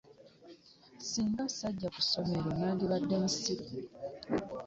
Singa 1.09 1.43
sajja 1.57 1.87
ku 1.93 1.99
ssomero 2.05 2.49
nandibadde 2.59 3.15
musiru. 3.23 3.65